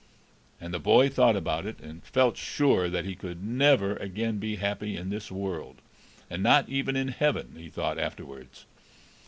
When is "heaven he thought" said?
7.09-7.99